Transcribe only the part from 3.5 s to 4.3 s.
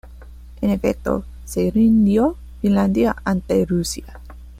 Rusia.